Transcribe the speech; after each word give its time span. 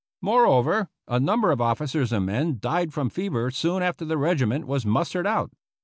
Moreover, 0.19 0.89
a 1.07 1.19
number 1.19 1.51
of 1.51 1.61
officers 1.61 2.11
and 2.11 2.25
men 2.25 2.57
died 2.59 2.91
from 2.91 3.07
fever 3.11 3.51
soon 3.51 3.83
after 3.83 4.03
the 4.03 4.17
regiment 4.17 4.65
was 4.65 4.83
mustered 4.83 5.27
out. 5.27 5.51